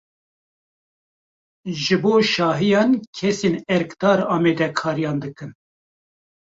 Ji 1.81 1.95
bo 2.01 2.13
şahiyan 2.33 2.91
kesên 3.17 3.55
erkdar 3.75 4.19
amadekariyan 4.35 5.17
dikin. 5.23 5.51